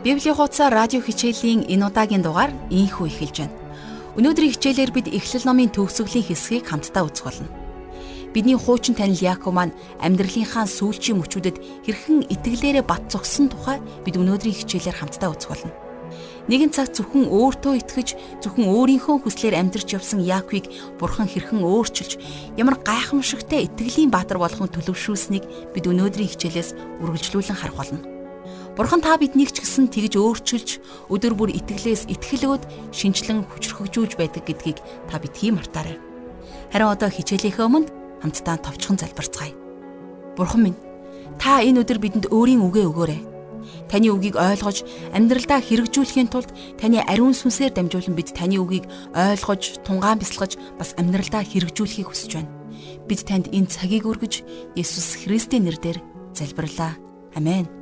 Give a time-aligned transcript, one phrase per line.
[0.00, 3.56] Библийн хуудасаар радио хичээлийн энэ удаагийн дугаар ийхүү эхэлж байна.
[4.16, 7.52] Өнөөдрийн хичээлээр бид Эхлэл номын төгсгөлийн хэсгийг хамтдаа үзэх болно.
[8.32, 14.56] Бидний хуучин танил Яаков маань амьдралынхаа сүүлчийн мөчүүдэд хэрхэн итгэлээрээ бат зогссон тухай бид өнөөдрийн
[14.64, 15.76] хичээлээр хамтдаа үзэх болно.
[16.48, 22.16] Нэгэн цаг зөвхөн өөртөө итгэж зөвхөн өөрийнхөө хүслээр амьдрч явсан Яаковыг Бурхан хэрхэн өөрчилж
[22.56, 28.19] ямар гайхамшигтай итгэлийн баатар болгон төлөвшүүлсэнийг бид өнөөдрийн хичээлээс үргэлжлүүлэн харах болно.
[28.76, 30.68] Бурхан та биднийг ч гэсэн тэгж өөрчилж
[31.10, 34.78] өдөр бүр итгэлээс итгэлөөд шинчлэн хүчрхэгжүүлж байдаг гэдгийг
[35.10, 35.98] та бид тийм мартаарай.
[36.72, 37.90] Харин одоо хичээлийнхээ өмнө
[38.22, 39.52] хамтдаа товчхон залбирцгаая.
[40.38, 40.78] Бурхан минь,
[41.36, 43.20] та энэ өдөр бидэнд өөрийн үгээ өгөөрэй
[43.90, 50.22] Таны үгийг ойлгож амьдралдаа хэрэгжүүлэхийн тулд таны ариун сүнсээр дамжуулан бид таны үгийг ойлгож, тунгаан
[50.22, 52.54] бясалгаж бас амьдралдаа хэрэгжүүлэхийг хүсэж байна.
[53.06, 54.46] Бид танд энэ цагийг өргөж
[54.78, 55.98] Есүс Христийн нэрээр
[56.34, 56.96] залбирлаа.
[57.34, 57.79] Амен.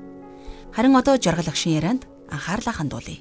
[0.79, 3.19] Харин одоо жаргал агшин ярианд анхаарлаа хандуулъя.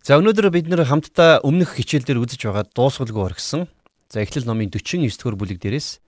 [0.00, 3.68] За өнөөдөр бид нэр хамтдаа өмнөх хичээл дээр үзэж байгаа дуусгалгүй оргисон.
[4.08, 6.00] За эхлэл номын 49 дугаар бүлэг дээрээс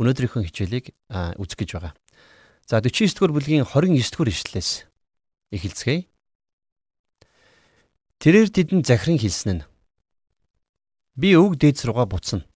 [0.00, 0.96] өнөөдрийнхөө хичээлийг
[1.36, 1.92] үзэх гэж байгаа.
[2.64, 4.88] За 49 дугаар бүлгийн 29 дугаар ишлэлээс
[5.52, 6.08] эхэлцгээе.
[8.24, 9.64] Тэрээр тэдэнд захиран хэлсэн нь
[11.12, 12.48] Би өг дээдс руугаа буцна.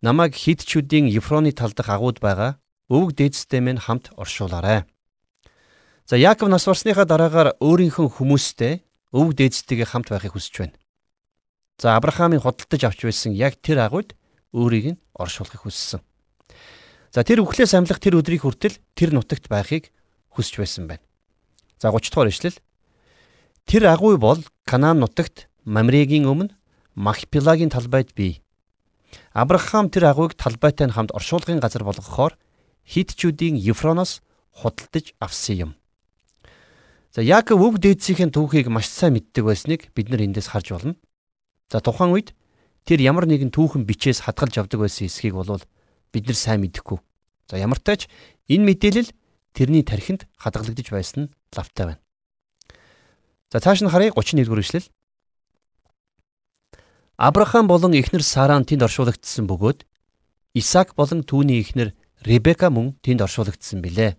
[0.00, 2.56] Намайг хидчүүдийн Евфроны тал дах агууд байгаа
[2.90, 4.84] өвөг дээдстэй минь хамт оршуулаарай.
[6.10, 8.82] За Яаков нас барсныхаа дараагаар өөрийнхөө хүмүүстэй
[9.14, 10.76] өвөг дээдстэйгээ хамт байхыг хүсэж байна.
[11.78, 14.18] За Авраамийн худалдаж авч байсан яг тэр агууд
[14.50, 16.02] өөрийг нь оршуулахыг хүссэн.
[17.14, 19.94] За тэр өвхлөөс амьлах тэр өдрийг хүртэл тэр нутагт байхыг
[20.34, 21.06] хүсэж байсан байна.
[21.78, 22.58] За 30 дугаар ишлэл.
[23.70, 26.54] Тэр агуй бол Канаан нутагт Мамрегийн өмнө
[26.98, 28.42] Махпилагийн талбайд бий.
[29.32, 32.34] Авраам тэр агуйг талбайтай нь хамт оршуулгын газар болгохоор
[32.86, 34.20] хитчүүдийн Ефроноос
[34.54, 35.70] худалдаж авсан юм.
[37.10, 40.94] За Яаков өв дээдсийн түүхийг маш сайн мэддэг байсныг бид нар эндээс харж байна.
[41.66, 42.34] За тухайн үед
[42.86, 45.62] тэр ямар нэгэн түүхэн бичээс хадгалж авдаг байсан эсхийг болвол
[46.14, 46.98] бид нар сайн мэдэхгүй.
[47.50, 48.06] За ямар тач
[48.46, 49.10] энэ мэдээлэл
[49.54, 52.02] тэрний тархинд хадгалагдж байсан нь лавтай байна.
[53.50, 54.86] За цааш нь харъя 31-р эшлэл.
[57.18, 59.82] Авраам болон эхнэр Саран тэнд оршуулгдсан бөгөөд
[60.54, 61.90] Исаак болон түүний эхнэр
[62.20, 64.16] Ребека мөн тэнд оршуулгдсан билээ.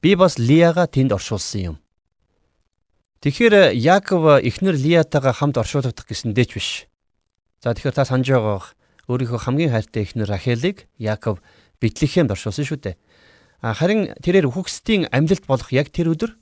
[0.00, 1.76] Би бас Лияга тэнд оршуулсан юм.
[3.20, 6.86] Тэгэхээр Яаков эхнэр Лиятайгаа хамт оршуулгадах гэсэн дээч биш.
[7.60, 8.62] За тэгэхээр та санаж байгаа
[9.10, 11.42] өөрийнхөө хамгийн хайртай эхнэр Рахелыг Яаков
[11.82, 12.96] Бэтлехемд оршуулсан шүү дээ.
[13.60, 16.38] Харин тэрээр үхэгсдийн амьлалт болох яг тэр өдөр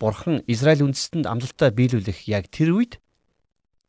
[0.00, 2.98] Бурхан Израиль үндэстэнд амлалтаа биелүүлэх яг тэр үед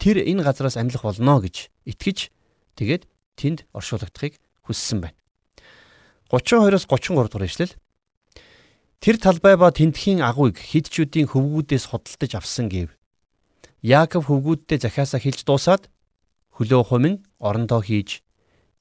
[0.02, 2.34] тэр энэ газараас амьлах болно гэж итгэж
[2.78, 3.06] тэгээд
[3.38, 5.19] тэнд оршуулгадахыг хүссэн байна.
[6.30, 7.74] 32-оос 33 дугаар ишлэл
[9.00, 12.92] Тэр талбай ба тентхийн агуйг хидчүүдийн хөвгүүдээс худалдаж авсан гэв.
[13.80, 15.88] Яаков хөвгүүдтэй захиасаа хэлж дуусаад
[16.60, 18.20] хөлөө хумин орондоо хийж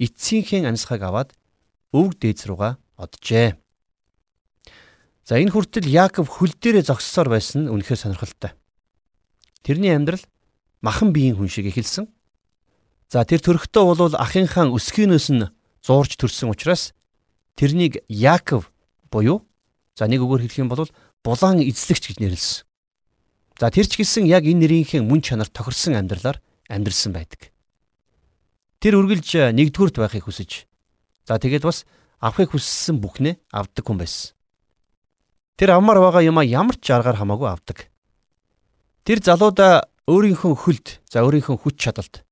[0.03, 1.31] эцсийнхээ амьсгаг аваад
[1.95, 3.55] өвг дээдс руугаа оджээ.
[5.23, 8.59] За энэ хүртэл Яаков хөл дээрээ зогссоор байсан нь үнэхээр сонирхолтой.
[9.63, 10.27] Тэрний амьдрал
[10.83, 12.11] махан биеийн хүн шиг эхэлсэн.
[13.07, 15.47] За тэр төрөхдөө бол ахынхаа өсгийнөөс нь
[15.87, 16.91] зуурж төрсэн учраас
[17.59, 18.71] тэрнийг Яаков
[19.11, 19.43] буюу
[19.99, 20.87] за нэг үгээр хэлэх юм бол
[21.27, 22.63] булаан эзлэгч гэж нэрлсэн.
[23.59, 26.39] За тэр ч гэсэн яг энэ нэрийнхээ мөн чанар тохирсон амьдралаар
[26.71, 27.51] амьдрсан байдаг.
[28.79, 30.71] Тэр үргэлж нэгдүгüрт байхыг хүсэж.
[31.27, 31.83] За тэгээд бас
[32.23, 34.39] авахыг хүссэн бүхнээ авдаг хүн байсан.
[35.59, 37.91] Тэр авмаар байгаа юмаа ямар ч аргаар хамаагүй авдаг.
[39.03, 42.23] Тэр залуудаа өөрийнхөө хөлд, за өөрийнхөө хүч чадалт.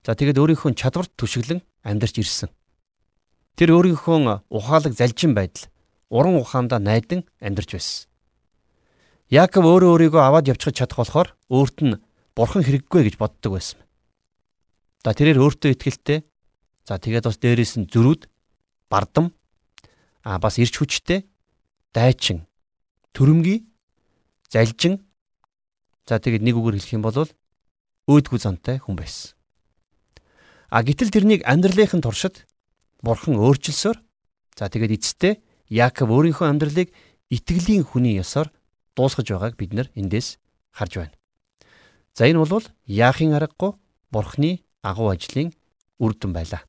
[0.00, 2.48] За тэгээд өөрийнхөө чадварт түшиглэн амьдарч ирсэн.
[3.56, 5.68] Тэр өөрийнхөө ухаалаг залжин байдал,
[6.08, 8.08] уран ухаандаа найдан амьдарч байсан.
[9.32, 12.00] Яаков өөрөө өөрийгөө аваад явчихж чадах болохоор өөрт нь
[12.36, 13.80] бурхан хэрэггүй гэж боддог байсан.
[15.04, 16.20] За тэрээр өөртөө ихтэй.
[16.84, 18.26] За тэгээд бас дээрээс нь зөрүүд,
[18.90, 19.32] бардам,
[20.26, 21.24] а бас ирч хүчтэй,
[21.94, 22.44] дайчин,
[23.14, 23.64] төрөмгий,
[24.50, 24.98] залжин.
[26.04, 27.30] За тэгээд нэг үгээр хэлэх юм бол
[28.10, 29.38] өөдгүү зантай хүн байсан.
[30.74, 32.44] А гítэл тэрнийг амьдралынхын туршид
[33.02, 33.98] бурхан өөрчилсөөр
[34.56, 35.34] за тэгээд эцэстээ
[35.72, 36.88] Яаков өөрийнхөө амьдралыг
[37.32, 38.52] итгэлийн хүний ёсоор
[38.96, 40.36] дуусгаж байгааг бид нар эндээс
[40.70, 41.16] харж байна.
[42.14, 43.72] За энэ бол яахын аргагүй
[44.12, 45.52] бурхны агуу ажлын
[45.98, 46.62] үр дүн байлаа.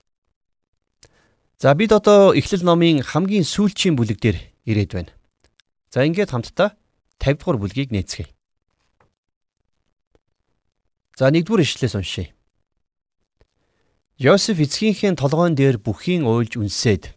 [1.60, 5.12] За бид одоо Эхлэл номын хамгийн сүүлчийн бүлэг дээр ирээд байна.
[5.92, 6.76] За ингээд хамтдаа
[7.20, 8.32] 50 дугаар бүлгийг нээцгээе.
[11.20, 12.32] За 1-р ишлэлээс уншъя.
[14.24, 17.12] Йосеф эцгийнхээ толгойн дээр бүхийн уйлж үнсээд.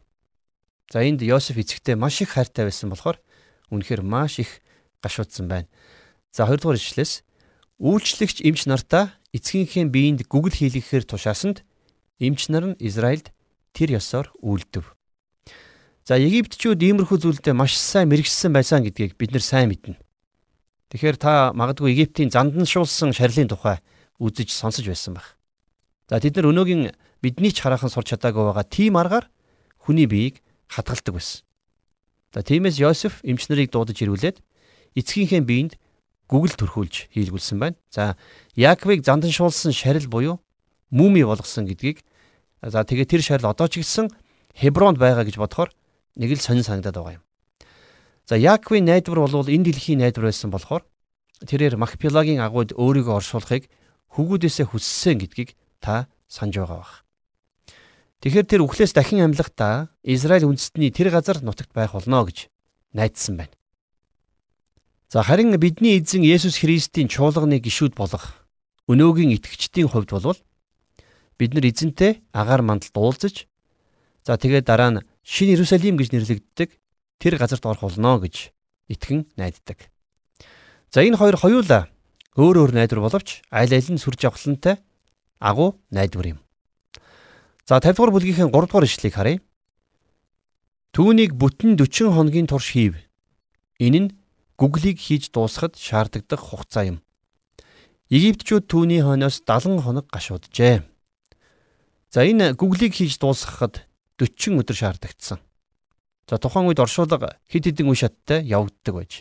[0.90, 3.22] За энд Йосеф эцэгтэй маш их хайртай байсан болохоор
[3.70, 4.58] үнэхээр маш их
[5.06, 5.70] гашуудсан байна.
[6.34, 7.22] За 2 дугаар ишлээс
[7.78, 11.62] үйлчлэгч эмч нартаа эцгийнхээ биеинд гүгэл хийлгэхээр тушаасанд
[12.18, 13.30] эмч нар нь Израильд
[13.70, 14.90] тэр ёсоор үйлдэв.
[16.02, 19.94] За Египтчүүд иймэрхүү зүйлдээ маш сайн мэрэгсэн байсан гэдгийг бид нар сайн мэднэ.
[20.90, 23.78] Тэгэхээр та магадгүй Египтийн занданшуулсан шарилын тухай
[24.18, 25.35] үзэж сонсож байсан байх.
[26.06, 29.26] За тэд нар өнөөгийн бидний ч хараахан сурч чадаагүй байгаа тийм аргаар
[29.82, 30.38] хүний биеийг
[30.70, 31.42] хадгалдаг байсан.
[32.30, 34.38] За тиймээс Йосеф эмч нарыг дуудаж ирүүлээд
[34.94, 35.72] эцгийнхээ биеинд
[36.30, 37.76] гүгэл төрхүүлж хийлгүүлсэн байна.
[37.90, 38.14] За
[38.54, 40.38] Яаковыг занданшуулсан шарил буюу
[40.90, 42.02] муми болгосон гэдгийг
[42.62, 44.10] за тэгээ тэр шарил одоо ч гэсэн
[44.54, 45.70] Хебронд байгаа гэж бодохоор
[46.16, 47.24] нэг л сонин санагдаад байгаа юм.
[48.26, 50.82] За Яаковын найдвар бол энэ дэлхийн найдвар байсан болохоор
[51.46, 53.68] тэрээр Макпелагийн агууд өөрийгөө оршуулахыг
[54.16, 56.94] хөвгүүдээсээ хүссэн гэдгийг та санаж байгаа бах.
[58.20, 62.48] Тэгэхээр тэр үхлээс дахин амьлахдаа Израиль үндэстний тэр газар нутагт байх болно гэж
[62.96, 63.54] найдсан байна.
[65.06, 68.46] За харин бидний эзэн Есүс Христийн чуулганы гишүүд болох
[68.90, 70.38] өнөөгийн итгэгчдийн хувьд бол
[71.38, 73.46] бид нар эзэнтэй агаар мандалд уулзаж
[74.26, 76.70] за тэгээд дараа нь Шинэ Иерусалим гэж нэрлэгддэг
[77.22, 78.50] тэр газарт орох болно гэж
[78.88, 79.90] итгэн найддаг.
[80.90, 81.90] За энэ хоёр хоёулаа
[82.34, 84.82] өөр өөр найдвар боловч аль аль нь сүр жавхлантай
[85.38, 86.38] агуу найдвар юм.
[87.66, 89.38] За 50 дугаар бүлгийн 3 дугаар ишлэгийг харъя.
[90.92, 92.94] Түүнийг бүтэн 40 хоногийн турш хийв.
[93.78, 94.08] Энэ нь
[94.56, 96.98] гүглийг хийж дуусгахад шаарддаг хугацаа юм.
[98.08, 100.86] Египтчүүд түүний хойноос 70 хоног гашууджээ.
[102.14, 103.84] За энэ гүглийг хийж дуусгахад
[104.16, 105.42] 40 өдөр шаардагдсан.
[106.30, 109.12] За тухайн үед оршуулга хэд хэдэн үе шаттай явагддаг байж.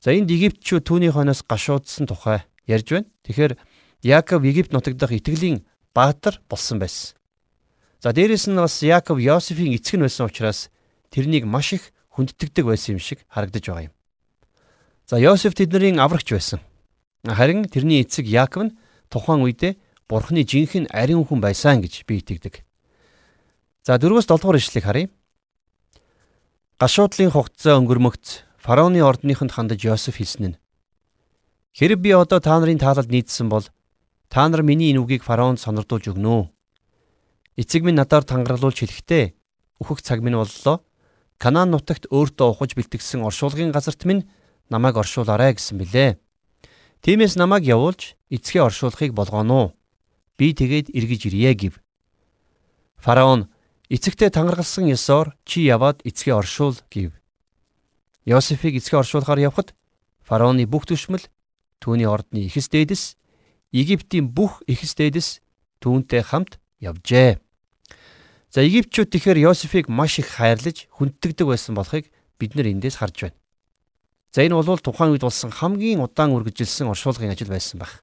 [0.00, 3.08] За энд Египтчүүд түүний хойноос гашуудсан тухай ярьж байна.
[3.24, 3.52] Тэгэхээр
[4.02, 7.16] Яаков Египт нутаг дахь итгэлийн баатар болсон байсан.
[8.00, 10.70] За дээрэс нь бас Яаков Йосефийн эцэг нь байсан учраас
[11.10, 13.94] тэрнийг маш их хүндэтгдэг байсан юм шиг харагдаж байгаа юм.
[15.06, 16.60] За Йосеф тэдний аврагч байсан.
[17.24, 18.76] Харин тэрний эцэг Яаков нь
[19.08, 19.76] тухайн үедээ
[20.06, 22.62] Бурхны жинхэнэ ариун хүн байсан гэж би итгэдэг.
[23.82, 25.08] За 4-өөс 7 дугаар ишлэгийг харъя.
[26.78, 30.56] Гашуудлын хугацаа өнгөрмөгц фараоны ордныхонд хандаж Йосеф хэлсэн нь
[31.76, 33.68] Хэрэг би одоо та нарын таалалд нийцсэн бол
[34.28, 36.50] та нар миний энэ үгийг фараонд сонирдуулж өгнө.
[37.56, 39.34] Эцэг минь надаар тангаралуулж хэлэхдээ
[39.80, 40.84] үхэх цаг минь боллоо.
[41.38, 44.28] Канаан нутагт өөртөө ухаж бэлтгэсэн оршуулгын газарт минь
[44.68, 46.18] намайг оршуулаарай гэсэн билээ.
[47.04, 49.76] Тиймээс намайг явуулж эцгээ оршуулахыг болгоно.
[50.36, 51.74] Би тэгээд эргэж ирье гэв.
[52.96, 53.48] Фараон
[53.88, 57.12] эцэгтэй тангаргалсан ёсоор чи яваад эцгээ оршуул гэв.
[58.24, 59.76] Йосефийг эцгээ оршуулахаар явхад
[60.26, 61.22] фараоны бүх түшмэл
[61.78, 63.16] түүний ордны ихэс дээдэс
[63.72, 65.28] Египтийн бүх ихэс дээдэс
[65.80, 67.40] түүнтэй хамт явжээ.
[68.50, 72.08] За Египтчүүд тэгэхээр Йосефийг маш их хайрлаж хүндэтгдэг байсан болохыг
[72.38, 73.38] бид нар эндээс харж байна.
[74.32, 78.00] За энэ бол тухайн үед болсон хамгийн удаан үргэлжилсэн оршуулгын ажил байсан баг.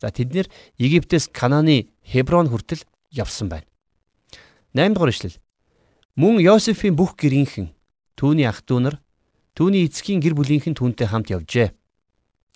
[0.00, 0.46] За тэд нэр
[0.78, 3.66] Египтээс Канааны Хеброн хүртэл явсан байна.
[4.74, 5.38] 8 дугаар ишлэл.
[6.16, 7.74] Мөн Йосефийн бүх гэрийнхэн
[8.14, 8.96] түүний ах дүү нар
[9.54, 11.74] түүний эцгийн гэр бүлийнхэн түүнтэй хамт явжээ.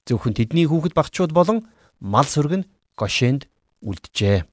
[0.06, 1.66] Зөвхөн тэдний хүүхэд багчууд болон
[2.04, 2.68] мал сүрэг нь
[3.00, 3.48] Гошенд
[3.80, 4.44] үлджээ.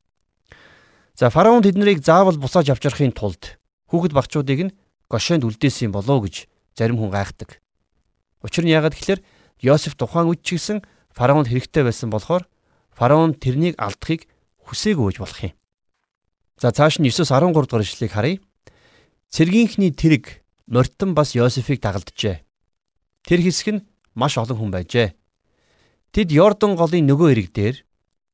[1.19, 3.59] За фараон тэднийг заавал бусааж авчрахын тулд
[3.92, 4.75] хүүхэд багчуудыг нь
[5.12, 6.48] Гошенд үлдээсэн болоо гэж
[6.79, 7.60] зарим хүн гайхдаг.
[8.39, 9.20] Учир нь яагаад гэхээр
[9.60, 10.81] Йосеф тухайн үед ч гэсэн
[11.12, 12.48] фараонд хэрэгтэй байсан болохоор
[12.96, 14.25] фараон тэрнийг алдахыг
[14.65, 15.53] хүсээгүй гэж болох юм.
[16.58, 18.41] За цааш нь 9-с 13 дугаар ишлэгийг харъя.
[19.29, 20.41] Цэргийнхний тэрэг
[20.72, 22.41] Мортон бас Йосефийг дагалджээ.
[23.27, 25.13] Тэр хэсэг нь маш олон хүн байжээ.
[26.12, 27.75] Тэд Йордан голын нөгөө эрэг дээр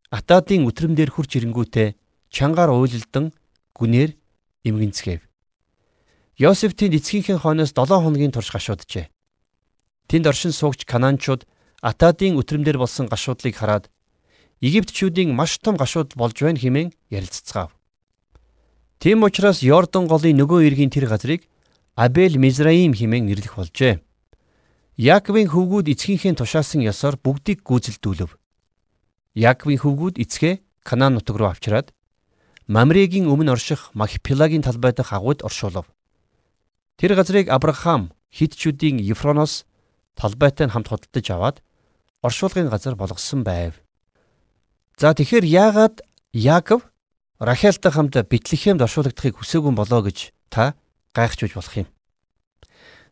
[0.09, 1.93] Атадын үтрэмдэр хурч ирэнгүүтээ
[2.33, 3.29] чангаар уйлалдан
[3.77, 4.17] гүнээр
[4.65, 5.21] эмгэнцгээв.
[6.41, 9.13] Йосеф тэнд эцгийнхээ хойноос 7 хоногийн турш гашууджээ.
[10.09, 11.45] Тэнд оршин суугч Канаанчууд
[11.85, 13.93] Атадын үтрэмдэр болсон гашуудлыг хараад
[14.57, 17.77] Египтчүүдийн маш том гашууд болж байна хэмээн ярилццгаав.
[18.97, 21.45] Тийм учраас Йордан голын нөгөө эргийн тэр газрыг
[21.93, 24.01] Абел Мизраим хэмээн нэрлэх болжээ.
[24.97, 28.33] Яаковын хөвгүүд эцгийнхээ тушаасан ёсоор бүгдийг гүйцэлдүүлв.
[29.37, 31.93] Яаковын хөвгүүд эцгээ Канаан нутаг руу авчираад
[32.65, 35.85] Мамрегийн өмнө орших Махпелагийн талбай дахь агууд оршуулв.
[36.97, 39.69] Тэр газрыг Авраам хитчүүдийн Ефроноос
[40.17, 41.57] талбайтай хамт худалдаж аваад
[42.25, 43.77] оршуулгын газар болгосон байв.
[44.97, 46.01] За тэгэхээр яагаад
[46.33, 46.89] Яаков
[47.37, 50.73] Рахелтай хамт Бэтлехемд оршуулгадахыг хүсээгүй болоо гэж та
[51.13, 51.87] гайхаж болох юм.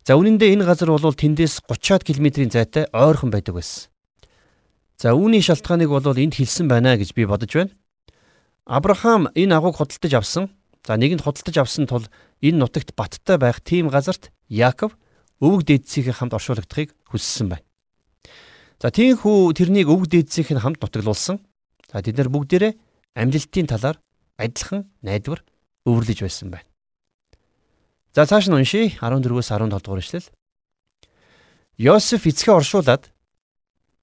[0.05, 3.89] За үнэн дээр энэ газар бол тэндээс 30-аад километрийн зайтай ойрхон байдаг байсан.
[5.01, 7.73] За үүний шалтгааныг бол энд хэлсэн байна гэж би бодож байна.
[8.69, 10.53] Авраам энэ агууг худалдаж авсан.
[10.85, 12.05] За нэгэнд худалдаж авсан тул
[12.37, 14.93] энэ нутагт баттай байх тийм газарт Яаков
[15.41, 17.65] өвөг дээдсийнхээ хамт оршуулгадахыг хүссэн байна.
[18.77, 21.41] За тийхүү тэрнийг өвөг дээдсийнх нь хамт нутаглуулсан.
[21.89, 22.77] За тэд нар бүгдээрээ
[23.17, 23.97] амлилтын талаар
[24.37, 25.41] адилхан найдвар
[25.89, 26.69] өвөрлөж байсан байна.
[28.15, 30.31] За цааш нь уншия 14-өөс 17 дугаар эшлэл.
[31.75, 33.11] Йосеф эцгээ оршуулад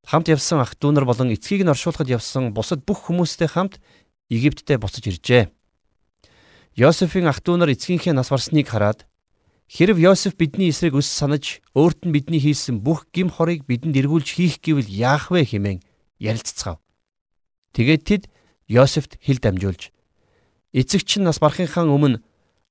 [0.05, 3.81] хамт явсан ах дүү нар болон эцгийг нь оршуулахад явсан бусад бүх хүмүүстэй хамт
[4.29, 5.49] Египттэй буцаж иржээ.
[6.77, 9.09] Йосефийн ах дүү нар эцгийнхээ нас барсныг хараад
[9.73, 14.29] хэрв Йосеф бидний эсрэг өс санаж өөрт нь бидний хийсэн бүх гим хорыг бидэнд эргүүлж
[14.37, 15.81] хийх гэвэл яах вэ хэмээн
[16.21, 16.85] ярилццгаав.
[17.73, 18.23] Тэгээд тэд
[18.69, 19.89] Йосефт хил дамжуулж
[20.77, 22.21] эцэг чинь нас барахынхаа өмнө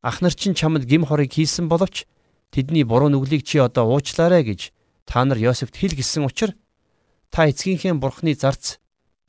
[0.01, 2.05] ах нар чинь чамд гим хорыг хийсэн боловч
[2.51, 4.73] тэдний буруу нүглийг чи одоо уучлаарай гэж
[5.05, 6.57] та нар Йосефт хил гисэн учраас
[7.29, 8.77] та эцгийнхээ бурхны зарц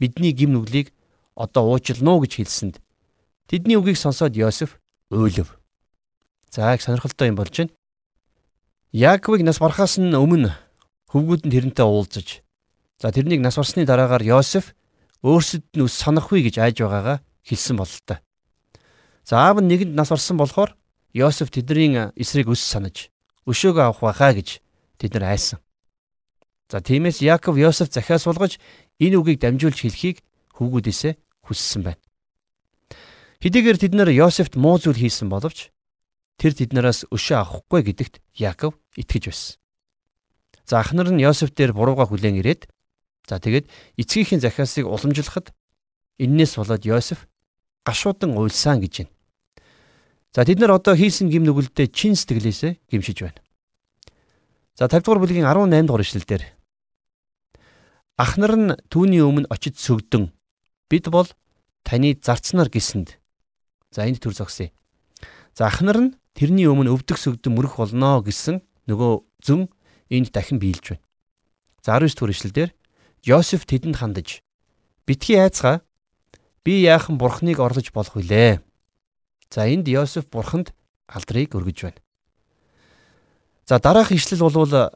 [0.01, 0.93] бидний гим нүглийг
[1.37, 2.77] одоо уучлана уу гэж хэлсэнд
[3.53, 5.59] Тэдний үгийг сонсоод Йосеф уйлв.
[6.49, 7.71] За их сонирхолтой юм болж байна.
[8.93, 10.57] Яаковыг нас барахаас нь өмнө
[11.13, 12.41] хөвгүүд нь тэрнтэй уулзаж
[12.97, 14.73] за тэрнийг нас барсны дараагаар Йосеф
[15.21, 18.25] өөрсөд нь санахгүй гэж айж байгаагаа хэлсэн бололтой.
[19.25, 20.75] За аав нь нэгэнд нас барсан болохоор
[21.15, 23.13] Йосеф тэдний эсрэг ус санаж
[23.47, 24.49] өшөөгөө авах байхаа гэж
[24.99, 25.61] тэд нар айсан.
[26.71, 28.59] За тиймээс Яаков Йосеф захиас суулгаж
[28.99, 30.25] энэ үгийг дамжуулж хэлхийг
[30.57, 31.15] хөвгүүдээсээ
[31.45, 32.01] хүссэн байна.
[33.45, 35.69] Хэдийгээр тэд нар Йосефт муу зүйл хийсэн боловч
[36.41, 39.59] тэр тэднээс өшөө авахгүй гэдэгт Яаков итгэж байсан.
[40.65, 42.71] За ахнар нь Йосеф дээр бурууга хүлээн ирээд
[43.29, 45.53] за тэгээд эцгийнхээ захиасыг уламжлахад
[46.19, 47.29] эннээс болоод Йосеф
[47.85, 49.12] гашуудан уйлсан гэж байна.
[50.33, 53.41] За тэд нар одоо хийсэн гим нүгэлдээ чин сэтгэлээсээ гимшиж байна.
[54.77, 56.43] За 50 дугаар бүлгийн 18 дугаар ишлэлдэр
[58.17, 60.33] Ахнар нь түүний өмнө очиж сүгдэн
[60.89, 61.29] бид бол
[61.85, 63.21] таны зарцнаар гисэнд
[63.93, 64.73] За энд төр зогсъё.
[65.53, 69.13] За ахнар нь тэрний өмнө өвдөх сүгдэн мөрөх болно гэсэн нөгөө
[69.45, 69.69] зүн
[70.09, 71.05] энд дахин биелж байна.
[71.85, 72.71] За 19 түр ишлэлдэр
[73.29, 74.41] Йосеф тэдэнд хандаж
[75.05, 75.85] битгий айцгаа
[76.65, 78.65] би яахан бурхныг орлож болох вүлээ.
[79.53, 80.73] За энд Йосеф бурханд
[81.07, 82.01] алдрыг өргөж байна.
[83.69, 84.91] За дараах ишлэл бол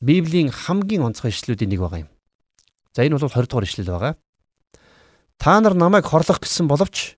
[0.00, 2.10] Библийн хамгийн онцгой ишлүүдийн нэг байгаа юм.
[2.92, 4.14] За энэ бол 20 дугаар ишлэл байгаа.
[5.38, 7.16] Та нар намайг хорлох гэсэн боловч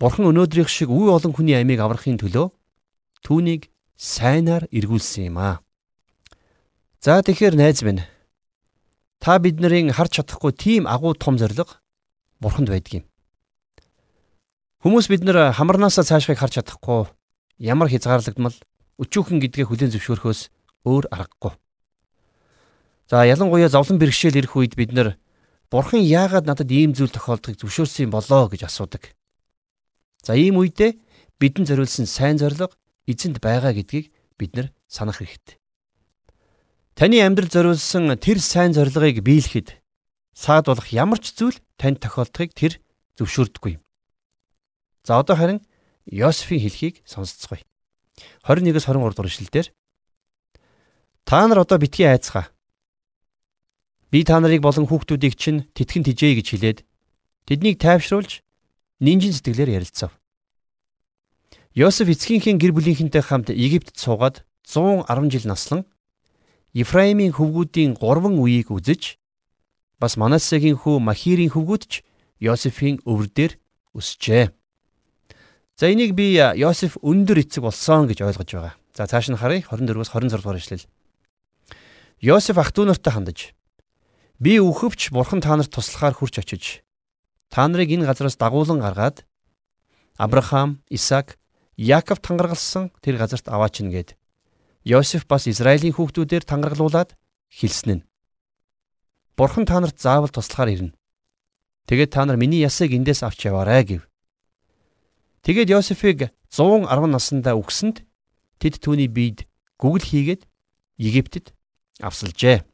[0.00, 2.50] Бурхан өнөөдрийнх шиг үе олон хүний амийг аврахын төлөө
[3.22, 5.62] түүнийг сайнаар эргүүлсэн юм аа.
[6.98, 8.02] За тэгэхээр найз минь
[9.22, 11.78] та биднэрийн харж чадахгүй тийм агуу том зориг
[12.40, 13.04] Бурханд байдаг юм.
[14.84, 17.08] Хүмүүс бид нар хамарнаасаа цаашхыг харж чадахгүй
[17.56, 18.52] ямар хязгаарлагдмал
[19.00, 20.40] өчүүхэн гэдгээ хүлээн зөвшөөрөхөөс
[20.84, 21.56] өөр аргагүй.
[23.08, 25.16] За ялангуяа зовлон бэрхшээл ирэх үед бид нар
[25.72, 29.16] Бурхан яагаад надад ийм зүйл тохиолдохыг зөвшөөрсөн болоо гэж асуудаг.
[30.20, 31.00] За ийм үедээ
[31.40, 32.76] бидэнд зориулсан сайн зориг
[33.08, 35.56] эзэнд байгаа гэдгийг бид нар санах хэрэгтэй.
[36.92, 39.80] Таны амьдрал зориулсан тэр сайн зорилгыг биелэхэд
[40.36, 42.84] саад болох ямар ч зүйл танд тохиолдохыг тэр
[43.16, 43.80] зөвшөөрдөггүй.
[45.04, 45.60] За одоо харин
[46.08, 47.60] Йосефийн хэлхийг сонсцгоё.
[48.48, 49.66] 21-с 23 дугаар эшлэлдэр
[51.24, 52.48] Та нар одоо битгий айцгаа.
[54.10, 56.78] Би та нарыг болон хүүхдүүдийг чинь тэтгэн тижээ гэж хэлээд
[57.48, 58.40] тэднийг тайвшруулж
[59.00, 60.12] нинжин сэтгэлээр ярилцав.
[61.74, 65.80] Йосеф эцгийнхээ гэр бүлийнхэнтэй хамт Египтэд суугаад 110 жил наслан
[66.72, 69.18] Ефраимийн хөвгүүдийн 3 үеийг үзэж
[70.00, 71.92] бас Манасегийн хүү Махирийн хөвгүүд ч
[72.38, 73.52] Йосефийн өвөр дээр
[73.96, 74.54] өсжээ.
[75.76, 78.74] За энийг би Йосеф өндөр эцэг болсон гэж ойлгож байгаа.
[78.94, 80.86] За цааш нь харъя 24-өөс 26 дугаар ишлэл.
[82.22, 83.38] Йосеф ах トゥ нартай хандаж
[84.38, 86.86] би үхвч бурхан та нарт туслахаар хурч очиж
[87.50, 89.26] Та нарыг энэ газараас дагуулan гаргаад
[90.16, 91.38] Авраам, Исаак,
[91.76, 94.14] Яаков тангаргалсан тэр газарт аваачна гэд.
[94.86, 97.18] Йосеф бас Израилийн хүүхдүүдээр тангаргалуулад
[97.50, 98.06] хэлсэн нь.
[99.34, 100.94] Бурхан та нарт заавал туслахаар ирнэ.
[101.90, 104.02] Тэгээд та нар миний ясыг эндээс авч яваарай гэв.
[105.44, 108.00] Тэгээд Йосефийг 110 наснда үгсэнд
[108.56, 109.44] тэд түүний биед
[109.76, 110.42] гүгэл хийгээд
[110.96, 111.52] Египтэд
[112.00, 112.64] авсалжээ.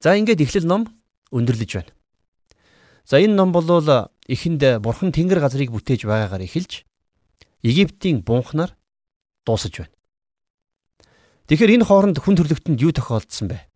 [0.00, 0.88] За ингээд эхлэл ном
[1.36, 1.92] өндөрлөж байна.
[3.04, 3.68] За энэ ном бол
[4.24, 6.88] эхэнд бурхан тэнгэр газрыг бүтээж байгаагаар эхэлж
[7.60, 8.72] Египтийн бунхнаар
[9.44, 9.94] дуусаж байна.
[11.50, 13.68] Тэгэхээр энэ хооронд хүн төрлөختөнд юу тохиолдсон бэ?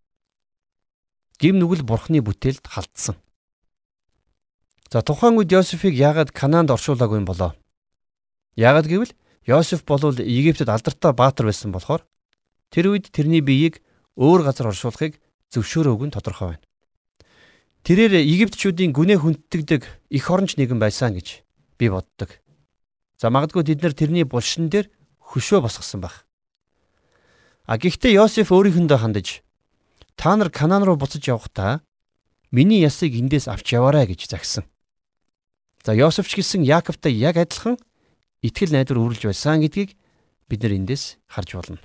[1.36, 3.20] Гим нүгэл бурхны бүтээлд халтсан.
[4.94, 7.58] За тухайн үед Йосефийг яагаад Канаанд оршуулаагүй юм болоо?
[8.54, 9.10] Яагаад гэвэл
[9.42, 12.06] Йосеф бол Египтэд алдартай баатар байсан болохоор
[12.70, 13.82] тэр үед тэрний биеийг
[14.14, 15.18] өөр газар оршуулахыг
[15.50, 16.66] зөвшөөрөөг нь тодорхой байна.
[17.82, 19.82] Тэрээр Египтчүүдийн гүнээ хүнддэг
[20.14, 21.42] их оронч нэгэн байсан гэж
[21.74, 22.30] би боддог.
[23.18, 26.22] За магадгүй тэд нар тэрний булшин дээр хөшөө босгосон баг.
[27.66, 29.42] А гэхдээ Йосеф өөрийнхөндөө хандаж
[30.14, 31.82] та нар Канаан руу буцаж явахдаа
[32.54, 34.70] миний ясыг эндээс авч яваарай гэж загсан.
[35.84, 37.76] За Йосеф ч гэсэн Яаковтай яг адилхан
[38.40, 39.92] итгэл найдвар үргэлж байсан гэдгийг
[40.48, 41.80] бид нар эндээс харж болно.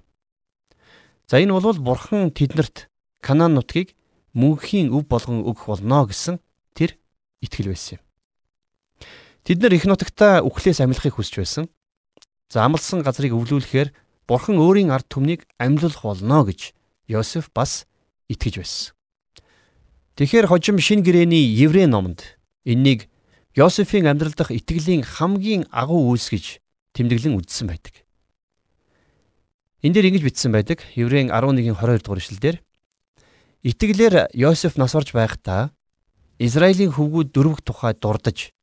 [1.28, 2.88] За энэ бол бурхан тэднэрт
[3.20, 4.00] Канаан нутгийг
[4.32, 6.40] мөнхийн өв болгон өгөх болно гэсэн
[6.72, 6.96] тэр
[7.44, 8.04] итгэл байсан юм.
[9.44, 11.66] Тэд нар их нутагтаа үхлээс амилахыг хүсэж байсан.
[12.48, 13.92] За амлсан газрыг өвлүүлэхээр
[14.32, 16.72] Бурхан өөрийн ард түмнийг амьлуулах болно гэж
[17.12, 17.84] Йосеф бас
[18.32, 18.96] итгэж байсан.
[20.16, 23.10] Тэгэхээр хожим шин гэрэний Еврей номонд энэнийг
[23.60, 26.46] Йосефийн амьдрал дахь итгэлийн хамгийн агуу үйлс гэж
[26.96, 28.08] тэмдэглэн үзсэн байдаг.
[29.84, 30.80] Энд дээр ингэж бичсэн байдаг.
[30.96, 32.58] Еврейн 11-ийн 22 дугаар эшлэлдэр
[33.68, 35.76] Итгэлээр Йосеф нас орж байхдаа
[36.40, 38.56] Израилийн хөвгүүд дөрвөх тухай дурдж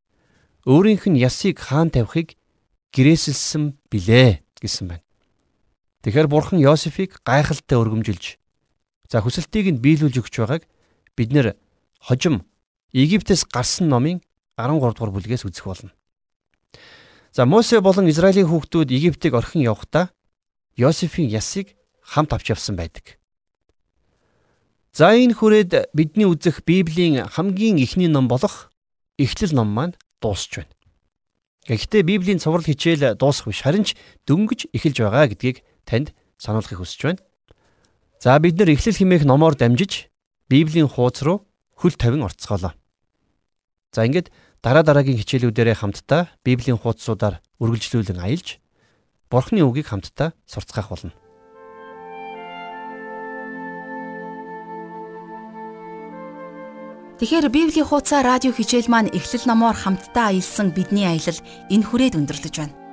[0.65, 2.41] өөрийнх нь ясыг хаан тавихыг
[2.97, 5.05] гэрээсэлсэн билээ гэсэн байна.
[6.01, 8.41] Тэгэхэр бурхан Йосефийг гайхалтай өргөмжилж
[9.13, 10.65] за хүсэлтийг нь биелүүлж өгч байгааг
[11.13, 11.61] бид нэр
[12.01, 12.49] хожим
[12.97, 14.25] Египтээс гарсан номын
[14.57, 15.93] 13 дугаар бүлгээс үзэх болно.
[17.33, 20.09] За Мосе болон Израилийн хүүхдүүд Египтийг орхин явхдаа
[20.81, 23.21] Йосефийн ясыг хамт авч явсан байдаг.
[24.97, 28.73] За энэ хүрээд бидний үзэх Библийн хамгийн ихний ном болох
[29.21, 29.93] Эхлэл ном маань
[30.25, 30.73] дуусч байна.
[31.69, 33.93] Гэхдээ Библийн цуврал хичээл дуусах биш харин ч
[34.25, 37.21] дөнгөж эхэлж байгаа гэдгийг танд сануулахыг хүсэж байна.
[38.17, 40.09] За бид нар эхлэл химээх номоор дамжиж
[40.49, 41.45] Библийн хуудас руу
[41.77, 42.73] хөл тавин орцгоолоо.
[43.97, 44.29] За ингээд
[44.61, 48.61] дараа дараагийн хичээлүүдээрээ хамтдаа Библийн хуудасуудаар үргэлжлүүлэн аялж
[49.33, 51.17] Бурхны үгийг хамтдаа сурцгаах болно.
[57.17, 61.41] Тэгэхээр Библийн хуудасаа радио хичээл маань эхлэл номоор хамтдаа аялсан бидний аялал
[61.73, 62.86] энэ хүрээд өндөрлөж байна.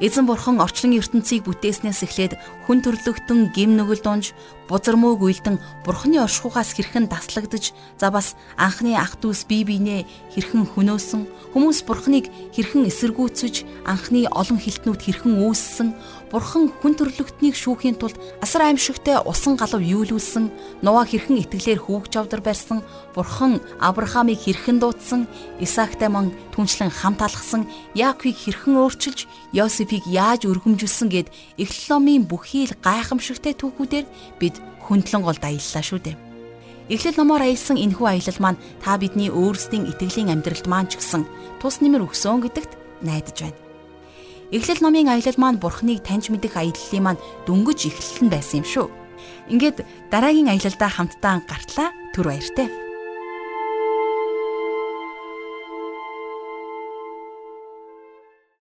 [0.00, 2.32] Эзэн бурхан орчлон ертөнцийг бүтээснээс эхлээд
[2.64, 4.32] хүн төрлөختөн гим нүгэл дунж
[4.72, 11.52] бузармөөг үйлдэн бурханы оршихугаас хэрхэн даслагдж за бас анхны ах дүүс бие биенээ хэрхэн хөнөөсөн
[11.52, 15.88] хүмүүс бурханыг хэрхэн эсэргүүцэж анхны олон хилтнүүд хэрхэн үүссэн
[16.32, 20.48] бурхан хүн төрлөختнийг шүүхийн тулд асар аимшигтай усан галав юулүүлсэн
[20.80, 22.80] нуваа хэрхэн итгэлээр хөвгч авдар барьсан
[23.12, 25.28] бурхан Авраамыг хэрхэн дуудсан
[25.60, 32.68] Исаактай мөн түнчлэн хамт алгасан Яаковыг хэрхэн өөрчилж Йосефийг яаж өргөмжилсөн гэд Эхлэл номын бүхий
[32.68, 36.16] л гайхамшигтай түүхүүдээр бид хөндлөн голд аяллаа шүү дээ.
[36.92, 41.24] Эхлэл номоор аялсан энэхүү аялал маань та бидний өөрсдийн итгэлийн амьдралд маань ч гэсэн
[41.62, 43.58] тус нэмэр өгсөн гэдэгт найдаж байна.
[44.52, 48.86] Эхлэл номын аялал маань Бурхныг таньж мэдэх аяллалын маань дөнгөж эхлэл нь байсан юм шүү.
[49.48, 49.78] Ингээд
[50.12, 52.81] дараагийн аялалдаа хамтдаа гартлаа түр баяртай.